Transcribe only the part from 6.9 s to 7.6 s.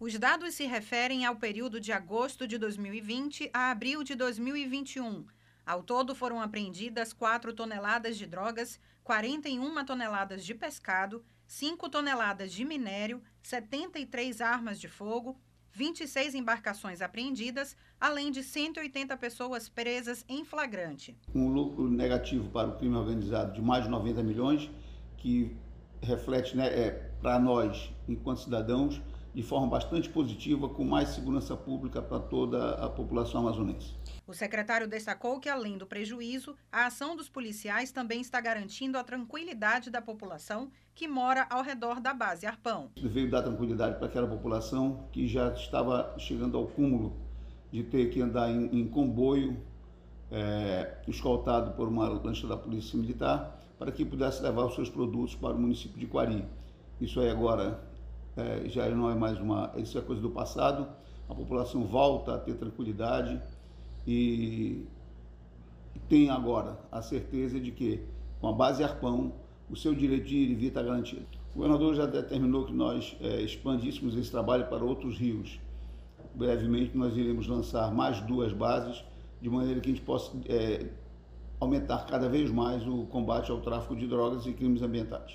4